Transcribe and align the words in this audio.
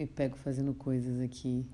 me 0.00 0.06
pego 0.06 0.34
fazendo 0.38 0.72
coisas 0.72 1.20
aqui 1.20 1.66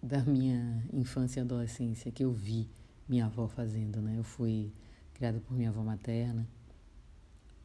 da 0.00 0.22
minha 0.22 0.86
infância 0.92 1.40
e 1.40 1.42
adolescência 1.42 2.12
que 2.12 2.24
eu 2.24 2.32
vi 2.32 2.70
minha 3.08 3.26
avó 3.26 3.48
fazendo, 3.48 4.00
né? 4.00 4.16
Eu 4.16 4.22
fui 4.22 4.72
criada 5.12 5.40
por 5.40 5.56
minha 5.56 5.70
avó 5.70 5.82
materna 5.82 6.46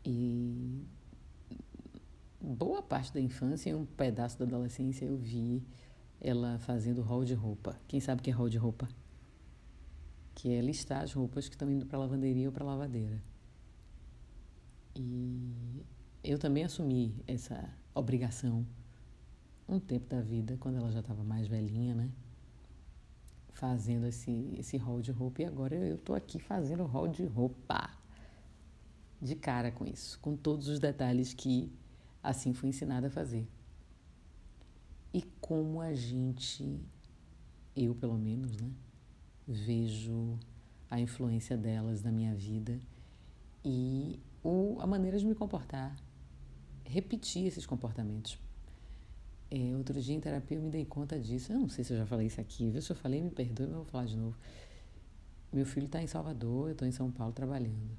e 0.03 0.83
boa 2.41 2.81
parte 2.81 3.13
da 3.13 3.21
infância 3.21 3.69
e 3.69 3.75
um 3.75 3.85
pedaço 3.85 4.39
da 4.39 4.45
adolescência 4.45 5.05
eu 5.05 5.15
vi 5.15 5.61
ela 6.19 6.57
fazendo 6.57 7.03
rol 7.03 7.23
de 7.23 7.35
roupa. 7.35 7.79
Quem 7.87 7.99
sabe 7.99 8.23
que 8.23 8.31
é 8.31 8.33
rol 8.33 8.49
de 8.49 8.57
roupa? 8.57 8.89
Que 10.33 10.55
é 10.55 10.59
listar 10.59 11.03
as 11.03 11.13
roupas 11.13 11.47
que 11.47 11.53
estão 11.53 11.69
indo 11.69 11.85
para 11.85 11.99
lavanderia 11.99 12.47
ou 12.47 12.51
para 12.51 12.65
lavadeira. 12.65 13.21
E 14.95 15.83
eu 16.23 16.39
também 16.39 16.63
assumi 16.63 17.13
essa 17.27 17.69
obrigação 17.93 18.65
um 19.67 19.79
tempo 19.79 20.07
da 20.07 20.21
vida, 20.21 20.57
quando 20.59 20.77
ela 20.77 20.91
já 20.91 20.99
estava 20.99 21.23
mais 21.23 21.47
velhinha, 21.47 21.95
né? 21.95 22.11
Fazendo 23.53 24.05
esse, 24.05 24.53
esse 24.57 24.77
rol 24.77 25.01
de 25.01 25.11
roupa. 25.11 25.41
E 25.41 25.45
agora 25.45 25.75
eu 25.75 25.95
estou 25.95 26.15
aqui 26.15 26.39
fazendo 26.39 26.83
rol 26.83 27.07
de 27.07 27.25
roupa. 27.25 27.89
De 29.21 29.35
cara 29.35 29.71
com 29.71 29.85
isso, 29.85 30.19
com 30.19 30.35
todos 30.35 30.67
os 30.67 30.79
detalhes 30.79 31.33
que 31.33 31.71
assim 32.21 32.53
fui 32.53 32.69
ensinada 32.69 33.07
a 33.07 33.09
fazer. 33.09 33.47
E 35.13 35.23
como 35.39 35.81
a 35.81 35.93
gente, 35.93 36.79
eu 37.75 37.95
pelo 37.95 38.17
menos, 38.17 38.55
né? 38.57 38.69
Vejo 39.47 40.37
a 40.89 40.99
influência 40.99 41.57
delas 41.57 42.03
na 42.03 42.11
minha 42.11 42.35
vida 42.35 42.79
e 43.63 44.19
o, 44.43 44.77
a 44.79 44.85
maneira 44.85 45.17
de 45.17 45.25
me 45.25 45.33
comportar. 45.33 45.95
Repetir 46.83 47.47
esses 47.47 47.65
comportamentos 47.65 48.37
é, 49.55 49.73
outro 49.77 50.01
dia 50.01 50.13
em 50.13 50.19
terapia 50.19 50.57
eu 50.57 50.61
me 50.61 50.69
dei 50.69 50.83
conta 50.83 51.17
disso. 51.17 51.53
Eu 51.53 51.59
não 51.59 51.69
sei 51.69 51.81
se 51.85 51.93
eu 51.93 51.97
já 51.97 52.05
falei 52.05 52.27
isso 52.27 52.41
aqui, 52.41 52.69
viu? 52.69 52.81
Se 52.81 52.91
eu 52.91 52.95
falei, 52.95 53.21
me 53.21 53.29
perdoe, 53.29 53.67
mas 53.67 53.75
eu 53.75 53.83
vou 53.83 53.85
falar 53.85 54.05
de 54.05 54.17
novo. 54.17 54.35
Meu 55.53 55.65
filho 55.65 55.85
está 55.85 56.03
em 56.03 56.07
Salvador, 56.07 56.67
eu 56.67 56.71
estou 56.73 56.85
em 56.85 56.91
São 56.91 57.09
Paulo 57.09 57.31
trabalhando. 57.31 57.97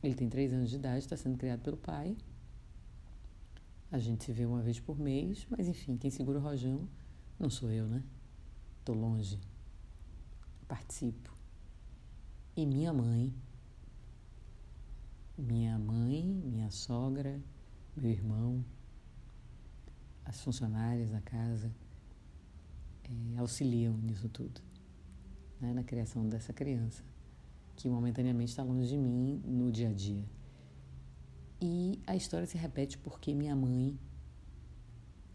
Ele 0.00 0.14
tem 0.14 0.28
três 0.28 0.52
anos 0.52 0.70
de 0.70 0.76
idade, 0.76 1.00
está 1.00 1.16
sendo 1.16 1.36
criado 1.36 1.60
pelo 1.60 1.76
pai. 1.76 2.16
A 3.90 3.98
gente 3.98 4.22
se 4.22 4.32
vê 4.32 4.46
uma 4.46 4.62
vez 4.62 4.78
por 4.78 4.96
mês, 4.96 5.44
mas 5.50 5.66
enfim, 5.66 5.96
quem 5.96 6.08
segura 6.08 6.38
o 6.38 6.42
rojão 6.42 6.88
não 7.36 7.50
sou 7.50 7.68
eu, 7.72 7.88
né? 7.88 8.04
Estou 8.78 8.94
longe. 8.94 9.40
Participo. 10.68 11.36
E 12.56 12.64
minha 12.64 12.92
mãe, 12.92 13.34
minha 15.36 15.76
mãe, 15.76 16.22
minha 16.22 16.70
sogra, 16.70 17.40
meu 17.96 18.10
irmão, 18.12 18.64
as 20.30 20.40
funcionárias 20.40 21.10
da 21.10 21.20
casa 21.20 21.68
é, 23.02 23.38
auxiliam 23.38 23.92
nisso 23.94 24.28
tudo, 24.28 24.60
né, 25.60 25.72
na 25.72 25.82
criação 25.82 26.28
dessa 26.28 26.52
criança, 26.52 27.02
que 27.74 27.88
momentaneamente 27.88 28.50
está 28.50 28.62
longe 28.62 28.88
de 28.88 28.96
mim 28.96 29.42
no 29.44 29.72
dia 29.72 29.88
a 29.88 29.92
dia. 29.92 30.24
E 31.60 31.98
a 32.06 32.14
história 32.14 32.46
se 32.46 32.56
repete 32.56 32.96
porque 32.96 33.34
minha 33.34 33.56
mãe, 33.56 33.98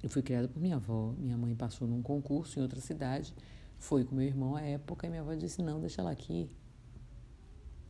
eu 0.01 0.09
fui 0.09 0.21
criada 0.21 0.47
por 0.47 0.61
minha 0.61 0.77
avó, 0.77 1.13
minha 1.17 1.38
mãe 1.38 1.53
passou 1.53 1.85
num 1.85 2.01
concurso 2.01 2.57
em 2.57 2.61
outra 2.61 2.79
cidade, 2.79 3.35
foi 3.77 4.05
com 4.05 4.16
meu 4.16 4.25
irmão 4.25 4.55
à 4.55 4.61
época, 4.61 5.07
e 5.07 5.09
minha 5.09 5.21
avó 5.21 5.33
disse: 5.33 5.61
Não, 5.61 5.81
deixa 5.81 6.01
ela 6.01 6.11
aqui, 6.11 6.49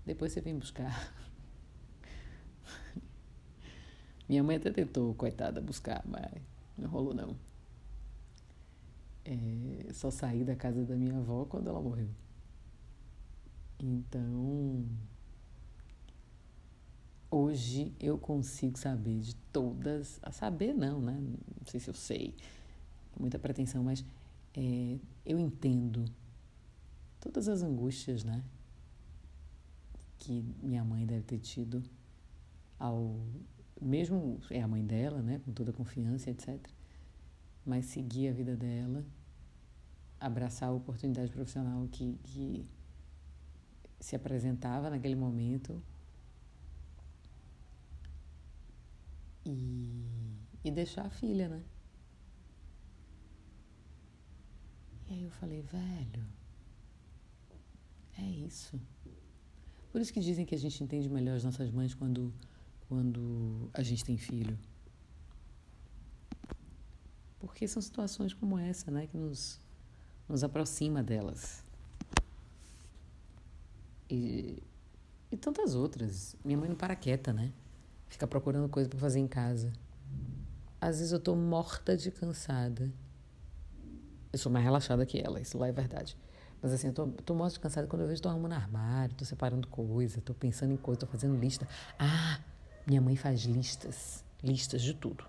depois 0.04 0.32
você 0.32 0.42
vem 0.42 0.58
buscar. 0.58 1.14
Minha 4.28 4.44
mãe 4.44 4.56
até 4.56 4.72
tentou, 4.72 5.14
coitada, 5.14 5.62
buscar, 5.62 6.04
mas 6.04 6.42
não 6.78 6.90
rolou, 6.90 7.14
não. 7.14 7.36
É, 9.24 9.92
só 9.94 10.12
saí 10.12 10.44
da 10.44 10.56
casa 10.56 10.84
da 10.84 10.96
minha 10.96 11.18
avó 11.18 11.46
quando 11.46 11.68
ela 11.68 11.82
morreu. 11.82 12.10
Então, 13.80 14.86
hoje 17.30 17.94
eu 18.00 18.18
consigo 18.18 18.78
saber 18.78 19.20
de 19.20 19.36
todas. 19.52 20.20
A 20.22 20.32
saber, 20.32 20.74
não, 20.74 21.02
né? 21.02 21.18
Não 21.20 21.66
sei 21.66 21.80
se 21.80 21.90
eu 21.90 21.94
sei. 21.94 22.36
Muita 23.20 23.40
pretensão, 23.40 23.84
mas 23.84 24.06
é, 24.56 25.00
eu 25.26 25.40
entendo 25.40 26.06
todas 27.20 27.48
as 27.48 27.64
angústias, 27.64 28.24
né? 28.24 28.44
Que 30.20 30.44
minha 30.62 30.84
mãe 30.84 31.06
deve 31.06 31.24
ter 31.24 31.40
tido 31.40 31.84
ao 32.78 33.16
mesmo 33.82 34.40
é 34.50 34.62
a 34.62 34.68
mãe 34.68 34.86
dela, 34.86 35.22
né, 35.22 35.40
com 35.46 35.52
toda 35.52 35.72
a 35.72 35.74
confiança, 35.74 36.30
etc. 36.30 36.60
Mas 37.66 37.86
seguir 37.86 38.30
a 38.30 38.34
vida 38.34 38.56
dela, 38.56 39.06
abraçar 40.20 40.70
a 40.70 40.72
oportunidade 40.72 41.32
profissional 41.32 41.88
que, 41.92 42.18
que 42.24 42.66
se 44.00 44.16
apresentava 44.16 44.90
naquele 44.90 45.16
momento 45.16 45.82
e, 49.46 50.06
e 50.64 50.72
deixar 50.72 51.06
a 51.06 51.10
filha, 51.10 51.50
né? 51.50 51.64
E 55.08 55.14
aí 55.14 55.24
eu 55.24 55.32
falei, 55.32 55.62
velho, 55.62 56.26
é 58.18 58.24
isso. 58.24 58.80
Por 59.92 60.02
isso 60.02 60.12
que 60.12 60.20
dizem 60.20 60.46
que 60.46 60.56
a 60.56 60.58
gente 60.58 60.84
entende 60.84 61.08
melhor 61.08 61.36
as 61.36 61.44
nossas 61.44 61.70
mães 61.70 61.94
quando 61.94 62.34
quando 62.88 63.70
a 63.74 63.82
gente 63.82 64.04
tem 64.04 64.18
filho. 64.18 64.58
Porque 67.40 67.68
são 67.68 67.82
situações 67.82 68.34
como 68.34 68.58
essa, 68.58 68.90
né, 68.90 69.08
que 69.08 69.18
nos, 69.18 69.60
nos 70.28 70.44
aproxima 70.44 71.04
delas. 71.04 71.64
E, 74.10 74.62
e 75.32 75.38
tantas 75.38 75.76
outras. 75.76 76.36
Minha 76.44 76.58
mãe 76.58 76.70
não 76.70 76.76
para 76.76 76.96
quieta, 76.96 77.34
né? 77.34 77.52
Fica 78.08 78.28
procurando 78.28 78.70
coisa 78.70 78.90
para 78.90 79.00
fazer 79.00 79.20
em 79.20 79.28
casa. 79.28 79.74
Às 80.80 81.00
vezes 81.00 81.12
eu 81.12 81.20
tô 81.20 81.36
morta 81.36 81.98
de 81.98 82.12
cansada. 82.12 82.92
Eu 84.32 84.40
sou 84.40 84.52
mais 84.52 84.64
relaxada 84.64 85.06
que 85.06 85.20
ela, 85.20 85.40
isso 85.40 85.58
lá 85.58 85.68
é 85.68 85.72
verdade. 85.72 86.18
Mas 86.62 86.74
assim, 86.74 86.88
eu 86.88 86.94
tô, 86.94 87.08
tô 87.08 87.34
morta 87.34 87.54
de 87.54 87.60
cansada 87.60 87.88
quando 87.88 88.02
eu 88.02 88.08
vejo 88.08 88.22
tô 88.22 88.30
arrumando 88.30 88.54
armário, 88.54 89.16
tô 89.16 89.24
separando 89.24 89.68
coisa, 89.68 90.20
tô 90.22 90.34
pensando 90.34 90.74
em 90.74 90.78
coisa, 90.78 91.00
tô 91.00 91.08
fazendo 91.08 91.40
lista. 91.40 91.68
Ah, 91.98 92.40
minha 92.86 93.02
mãe 93.02 93.16
faz 93.16 93.42
listas, 93.42 94.24
listas 94.44 94.82
de 94.82 94.94
tudo. 94.94 95.26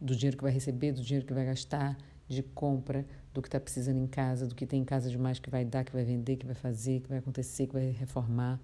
Do 0.00 0.14
dinheiro 0.14 0.36
que 0.36 0.42
vai 0.42 0.52
receber, 0.52 0.92
do 0.92 1.02
dinheiro 1.02 1.26
que 1.26 1.34
vai 1.34 1.44
gastar, 1.44 1.98
de 2.28 2.42
compra, 2.42 3.04
do 3.34 3.42
que 3.42 3.48
está 3.48 3.58
precisando 3.58 3.98
em 3.98 4.06
casa, 4.06 4.46
do 4.46 4.54
que 4.54 4.66
tem 4.66 4.82
em 4.82 4.84
casa 4.84 5.10
demais 5.10 5.40
que 5.40 5.50
vai 5.50 5.64
dar, 5.64 5.84
que 5.84 5.92
vai 5.92 6.04
vender, 6.04 6.36
que 6.36 6.46
vai 6.46 6.54
fazer, 6.54 7.00
que 7.00 7.08
vai 7.08 7.18
acontecer, 7.18 7.66
que 7.66 7.72
vai 7.72 7.90
reformar. 7.90 8.60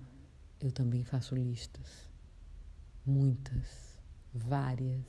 Eu 0.61 0.71
também 0.71 1.03
faço 1.03 1.35
listas. 1.35 2.09
Muitas, 3.05 3.99
várias. 4.33 5.05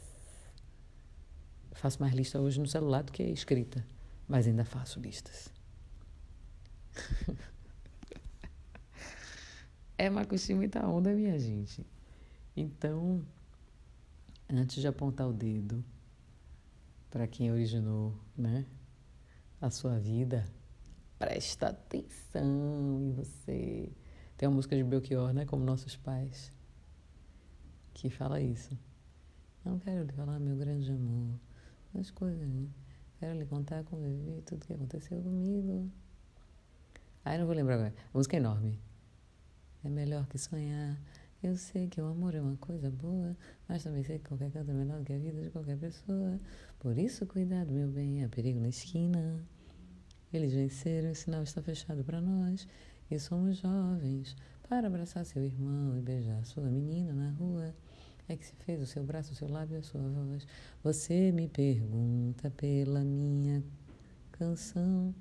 faço 1.73 2.01
mais 2.01 2.13
lista 2.13 2.39
hoje 2.39 2.59
no 2.59 2.67
celular 2.67 3.03
do 3.03 3.11
que 3.11 3.23
escrita, 3.23 3.85
mas 4.27 4.47
ainda 4.47 4.65
faço 4.65 4.99
listas. 4.99 5.53
é 9.97 10.09
uma 10.09 10.25
coxinha 10.25 10.57
muita 10.57 10.85
onda, 10.87 11.13
minha 11.13 11.37
gente. 11.37 11.85
Então, 12.55 13.25
antes 14.49 14.81
de 14.81 14.87
apontar 14.87 15.27
o 15.27 15.33
dedo 15.33 15.83
para 17.09 17.27
quem 17.27 17.51
originou, 17.51 18.17
né, 18.37 18.65
a 19.59 19.69
sua 19.69 19.99
vida, 19.99 20.45
presta 21.19 21.67
atenção 21.67 23.01
em 23.01 23.11
você. 23.11 23.91
Tem 24.37 24.47
uma 24.47 24.55
música 24.55 24.75
de 24.75 24.83
Belchior, 24.83 25.33
né, 25.33 25.45
como 25.45 25.65
nossos 25.65 25.97
pais, 25.97 26.51
que 27.93 28.09
fala 28.09 28.39
isso. 28.39 28.77
Não 29.63 29.79
quero 29.79 30.03
lhe 30.03 30.11
falar, 30.13 30.39
meu 30.39 30.55
grande 30.55 30.91
amor, 30.91 31.39
das 31.93 32.11
coisas, 32.11 32.47
né? 32.47 32.67
Quero 33.19 33.37
lhe 33.37 33.45
contar 33.45 33.83
como 33.85 34.05
eu 34.05 34.11
vivi, 34.11 34.41
tudo 34.43 34.65
que 34.65 34.73
aconteceu 34.73 35.21
comigo. 35.21 35.89
Ai, 37.23 37.37
não 37.37 37.45
vou 37.45 37.55
lembrar 37.55 37.75
agora. 37.75 37.95
A 38.13 38.17
música 38.17 38.35
é 38.35 38.39
enorme. 38.39 38.79
É 39.83 39.89
melhor 39.89 40.27
que 40.27 40.37
sonhar 40.37 41.01
eu 41.45 41.55
sei 41.55 41.87
que 41.87 42.01
o 42.01 42.05
amor 42.05 42.33
é 42.33 42.41
uma 42.41 42.57
coisa 42.57 42.89
boa, 42.89 43.35
mas 43.67 43.83
também 43.83 44.03
sei 44.03 44.17
que 44.17 44.27
qualquer 44.27 44.51
canto 44.51 44.71
é 44.71 44.73
melhor 44.73 44.99
do 44.99 45.05
que 45.05 45.13
a 45.13 45.17
vida 45.17 45.41
de 45.41 45.49
qualquer 45.51 45.77
pessoa. 45.77 46.39
Por 46.79 46.97
isso, 46.97 47.25
cuidado, 47.25 47.71
meu 47.71 47.87
bem, 47.87 48.23
há 48.23 48.29
perigo 48.29 48.59
na 48.59 48.69
esquina. 48.69 49.39
Eles 50.33 50.53
venceram, 50.53 51.11
o 51.11 51.15
sinal 51.15 51.43
está 51.43 51.61
fechado 51.61 52.03
para 52.03 52.19
nós, 52.19 52.67
e 53.09 53.19
somos 53.19 53.57
jovens, 53.57 54.35
para 54.67 54.87
abraçar 54.87 55.23
seu 55.25 55.43
irmão 55.43 55.97
e 55.97 56.01
beijar 56.01 56.43
sua 56.45 56.69
menina 56.69 57.13
na 57.13 57.29
rua. 57.31 57.73
É 58.27 58.35
que 58.35 58.45
se 58.45 58.55
fez 58.55 58.81
o 58.81 58.85
seu 58.87 59.03
braço, 59.03 59.33
o 59.33 59.35
seu 59.35 59.47
lábio, 59.47 59.77
a 59.77 59.83
sua 59.83 60.01
voz. 60.01 60.47
Você 60.83 61.31
me 61.31 61.47
pergunta 61.47 62.49
pela 62.49 63.03
minha 63.03 63.63
canção. 64.31 65.13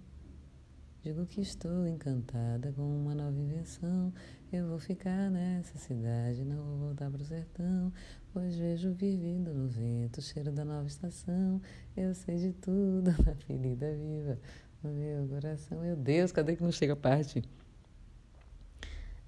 Digo 1.04 1.26
que 1.26 1.42
estou 1.42 1.86
encantada 1.86 2.72
com 2.72 2.80
uma 2.80 3.14
nova 3.14 3.38
invenção. 3.38 4.10
Eu 4.50 4.68
vou 4.68 4.78
ficar 4.78 5.30
nessa 5.30 5.76
cidade, 5.76 6.46
não 6.46 6.56
vou 6.56 6.78
voltar 6.78 7.10
para 7.10 7.20
o 7.20 7.24
sertão. 7.26 7.92
pois 8.32 8.56
vejo 8.56 8.90
vir 8.94 9.18
vindo 9.18 9.52
no 9.52 9.68
vento 9.68 10.16
o 10.16 10.22
cheiro 10.22 10.50
da 10.50 10.64
nova 10.64 10.86
estação. 10.86 11.60
Eu 11.94 12.14
sei 12.14 12.38
de 12.38 12.52
tudo 12.54 13.10
na 13.22 13.34
ferida 13.34 13.94
viva 13.94 14.38
meu 14.82 15.28
coração. 15.28 15.82
Meu 15.82 15.94
Deus, 15.94 16.32
cadê 16.32 16.56
que 16.56 16.62
não 16.62 16.72
chega 16.72 16.94
a 16.94 16.96
parte? 16.96 17.44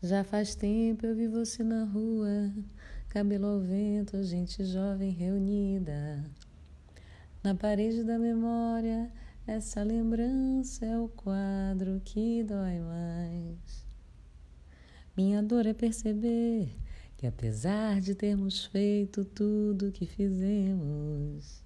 Já 0.02 0.25
faz 0.25 0.55
tempo 0.55 1.05
eu 1.05 1.14
vi 1.14 1.28
você 1.28 1.62
na 1.62 1.84
rua, 1.84 2.55
cabelo 3.11 3.49
ao 3.49 3.61
vento, 3.61 4.23
gente 4.23 4.64
jovem 4.64 5.11
reunida. 5.11 6.25
Na 7.44 7.55
parede 7.55 8.02
da 8.02 8.19
memória, 8.19 9.12
essa 9.46 9.82
lembrança 9.82 10.84
é 10.84 10.98
o 10.98 11.08
quadro 11.08 12.00
que 12.04 12.43
dói 12.43 12.81
mais. 12.81 13.87
Minha 15.16 15.40
dor 15.40 15.66
é 15.66 15.72
perceber 15.72 16.76
que, 17.16 17.26
apesar 17.26 18.00
de 18.00 18.14
termos 18.14 18.64
feito 18.66 19.25
tudo 19.25 19.88
o 19.88 19.93
que 19.93 20.04
fizemos, 20.04 21.62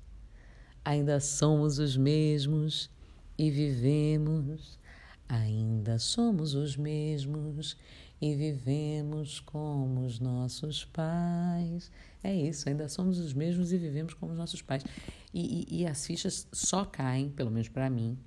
ainda 0.84 1.18
somos 1.20 1.78
os 1.78 1.96
mesmos 1.96 2.90
e 3.38 3.50
vivemos. 3.50 4.78
Ainda 5.26 5.98
somos 5.98 6.54
os 6.54 6.76
mesmos 6.76 7.76
e 8.20 8.34
vivemos 8.34 9.40
como 9.40 10.04
os 10.04 10.20
nossos 10.20 10.84
pais. 10.84 11.90
É 12.22 12.34
isso, 12.34 12.68
ainda 12.68 12.88
somos 12.88 13.18
os 13.18 13.32
mesmos 13.32 13.72
e 13.72 13.78
vivemos 13.78 14.12
como 14.12 14.32
os 14.32 14.38
nossos 14.38 14.60
pais. 14.60 14.84
E, 15.32 15.66
e, 15.68 15.82
e 15.82 15.86
as 15.86 16.04
fichas 16.04 16.48
só 16.52 16.84
caem, 16.84 17.30
pelo 17.30 17.50
menos 17.50 17.68
para 17.68 17.88
mim, 17.88 18.18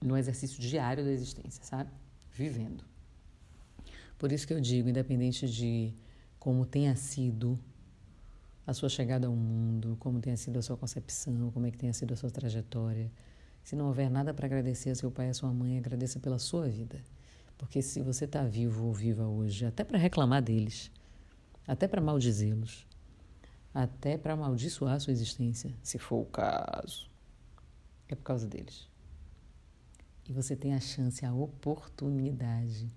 no 0.00 0.16
exercício 0.16 0.60
diário 0.60 1.04
da 1.04 1.10
existência, 1.10 1.62
sabe? 1.64 1.90
Vivendo. 2.32 2.84
Por 4.18 4.30
isso 4.32 4.46
que 4.46 4.52
eu 4.52 4.60
digo, 4.60 4.88
independente 4.88 5.48
de 5.48 5.94
como 6.38 6.64
tenha 6.64 6.94
sido 6.96 7.58
a 8.66 8.72
sua 8.72 8.88
chegada 8.88 9.26
ao 9.26 9.34
mundo, 9.34 9.96
como 9.98 10.20
tenha 10.20 10.36
sido 10.36 10.58
a 10.58 10.62
sua 10.62 10.76
concepção, 10.76 11.50
como 11.50 11.66
é 11.66 11.70
que 11.70 11.78
tenha 11.78 11.92
sido 11.92 12.12
a 12.14 12.16
sua 12.16 12.30
trajetória, 12.30 13.10
se 13.62 13.76
não 13.76 13.86
houver 13.86 14.10
nada 14.10 14.32
para 14.32 14.46
agradecer 14.46 14.90
a 14.90 14.94
seu 14.94 15.10
pai 15.10 15.26
e 15.26 15.30
a 15.30 15.34
sua 15.34 15.52
mãe, 15.52 15.78
agradeça 15.78 16.18
pela 16.18 16.38
sua 16.38 16.68
vida. 16.68 17.02
Porque 17.58 17.82
se 17.82 18.00
você 18.00 18.24
está 18.24 18.42
vivo 18.44 18.86
ou 18.86 18.92
viva 18.92 19.26
hoje, 19.26 19.66
até 19.66 19.84
para 19.84 19.98
reclamar 19.98 20.42
deles, 20.42 20.90
até 21.66 21.86
para 21.86 22.00
maldizê-los, 22.00 22.86
até 23.72 24.18
para 24.18 24.32
amaldiçoar 24.32 24.94
a 24.94 25.00
sua 25.00 25.12
existência, 25.12 25.74
se 25.82 25.98
for 25.98 26.20
o 26.20 26.26
caso, 26.26 27.10
é 28.08 28.14
por 28.14 28.22
causa 28.22 28.46
deles. 28.46 28.88
E 30.28 30.32
você 30.32 30.54
tem 30.54 30.74
a 30.74 30.80
chance, 30.80 31.24
a 31.24 31.32
oportunidade 31.32 32.88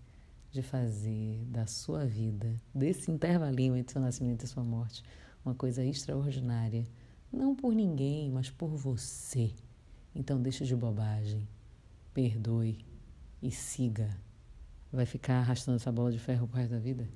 de 0.51 0.61
fazer 0.61 1.43
da 1.45 1.65
sua 1.65 2.05
vida, 2.05 2.55
desse 2.73 3.11
intervalinho 3.11 3.75
entre 3.75 3.93
seu 3.93 4.01
nascimento 4.01 4.43
e 4.43 4.47
sua 4.47 4.63
morte, 4.63 5.03
uma 5.43 5.55
coisa 5.55 5.83
extraordinária. 5.83 6.85
Não 7.31 7.55
por 7.55 7.73
ninguém, 7.73 8.29
mas 8.31 8.49
por 8.49 8.69
você. 8.69 9.51
Então 10.13 10.39
deixe 10.39 10.63
de 10.63 10.75
bobagem, 10.75 11.47
perdoe 12.13 12.85
e 13.41 13.49
siga 13.49 14.15
vai 14.95 15.05
ficar 15.07 15.39
arrastando 15.39 15.77
essa 15.77 15.91
bola 15.91 16.11
de 16.11 16.19
ferro 16.19 16.47
pro 16.47 16.57
resto 16.57 16.71
da 16.71 16.79
vida? 16.79 17.09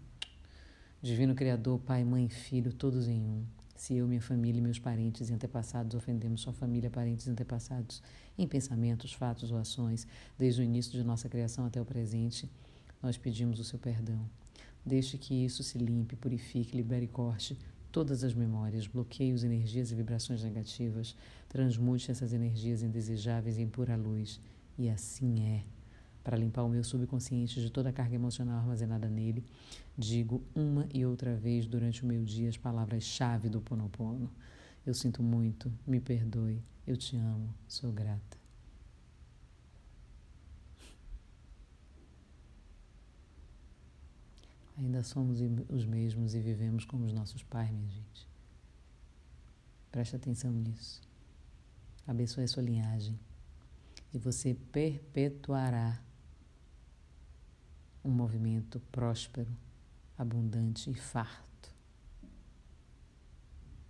Divino 1.02 1.36
Criador, 1.36 1.80
Pai, 1.80 2.04
Mãe, 2.04 2.28
Filho, 2.28 2.74
todos 2.74 3.08
em 3.08 3.22
um. 3.22 3.46
Se 3.76 3.96
eu, 3.96 4.08
minha 4.08 4.20
família 4.20 4.58
e 4.58 4.62
meus 4.62 4.80
parentes 4.80 5.30
e 5.30 5.34
antepassados 5.34 5.96
ofendemos 5.96 6.42
sua 6.42 6.54
família, 6.54 6.90
parentes 6.90 7.28
e 7.28 7.30
antepassados 7.30 8.02
em 8.36 8.48
pensamentos, 8.48 9.14
fatos 9.14 9.52
ou 9.52 9.60
ações, 9.60 10.08
desde 10.40 10.62
o 10.62 10.64
início 10.64 10.94
de 10.94 11.04
nossa 11.04 11.30
criação 11.30 11.68
até 11.68 11.80
o 11.80 11.86
presente, 11.86 12.50
nós 13.02 13.16
pedimos 13.16 13.60
o 13.60 13.64
seu 13.64 13.78
perdão. 13.78 14.28
Deixe 14.84 15.20
que 15.20 15.46
isso 15.46 15.62
se 15.62 15.78
limpe, 15.78 16.16
purifique, 16.16 16.76
libere 16.76 17.06
e 17.06 17.10
corte 17.10 17.56
todas 17.92 18.24
as 18.24 18.34
memórias, 18.34 18.88
bloqueie 18.88 19.32
as 19.32 19.44
energias 19.44 19.92
e 19.92 19.96
vibrações 19.96 20.44
negativas, 20.44 21.16
transmute 21.48 22.10
essas 22.10 22.34
energias 22.34 22.82
indesejáveis 22.82 23.60
em 23.60 23.68
pura 23.68 23.96
luz. 23.96 24.40
E 24.78 24.90
assim 24.90 25.44
é 25.46 25.64
para 26.28 26.36
limpar 26.36 26.64
o 26.64 26.68
meu 26.68 26.84
subconsciente 26.84 27.62
de 27.62 27.70
toda 27.70 27.88
a 27.88 27.94
carga 27.94 28.16
emocional 28.16 28.58
armazenada 28.58 29.08
nele, 29.08 29.46
digo 29.98 30.44
uma 30.54 30.86
e 30.94 31.06
outra 31.06 31.34
vez 31.34 31.66
durante 31.66 32.04
o 32.04 32.06
meu 32.06 32.22
dia 32.26 32.50
as 32.50 32.58
palavras-chave 32.58 33.48
do 33.48 33.62
Ponopono. 33.62 34.30
Eu 34.86 34.94
sinto 34.94 35.24
muito, 35.24 35.72
me 35.88 36.02
perdoe, 36.02 36.62
eu 36.86 36.98
te 36.98 37.16
amo, 37.16 37.54
sou 37.66 37.94
grata. 37.94 38.38
Ainda 44.78 45.04
somos 45.04 45.40
os 45.70 45.86
mesmos 45.86 46.36
e 46.36 46.42
vivemos 46.42 46.84
como 46.84 47.06
os 47.06 47.14
nossos 47.14 47.42
pais, 47.42 47.72
minha 47.72 47.88
gente. 47.88 48.28
Preste 49.90 50.18
atenção 50.18 50.52
nisso. 50.52 51.02
Abençoe 52.06 52.44
a 52.44 52.48
sua 52.50 52.64
linhagem 52.64 53.18
e 54.14 54.18
você 54.18 54.54
perpetuará 54.74 56.06
um 58.08 58.12
movimento 58.12 58.80
próspero, 58.90 59.54
abundante 60.18 60.90
e 60.90 60.96
farto 60.96 61.76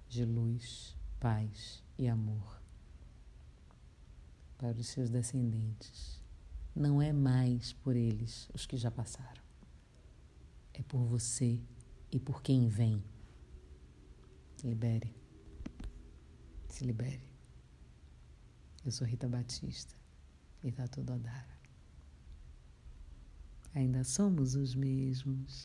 de 0.10 0.25
luz, 0.25 0.98
paz 1.19 1.84
e 2.00 2.08
amor 2.08 2.60
para 4.58 4.75
os 4.75 4.88
seus 4.88 5.12
descendentes. 5.12 6.19
Não 6.75 7.00
é 7.00 7.14
mais 7.14 7.74
por 7.74 7.96
eles 7.96 8.50
os 8.56 8.66
que 8.66 8.75
já 8.75 8.90
passaram, 8.90 9.44
é 10.74 10.81
por 10.81 11.04
você 11.06 11.62
e 12.12 12.20
por 12.20 12.42
quem 12.42 12.68
vem. 12.68 13.04
Libere, 14.63 15.16
se 16.68 16.84
libere. 16.84 17.30
Eu 18.84 18.92
sou 18.92 19.06
Rita 19.06 19.28
Batista 19.28 19.96
e 20.63 20.72
tá 20.72 20.88
tudo 20.88 21.13
a 21.13 21.18
dar 21.18 21.56
ainda 23.77 24.03
somos 24.03 24.56
os 24.56 24.74
mesmos. 24.75 25.56